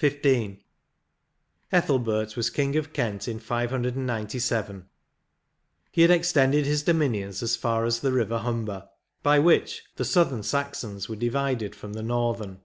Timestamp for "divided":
11.14-11.76